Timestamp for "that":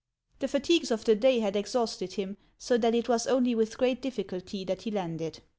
2.75-2.95, 4.65-4.81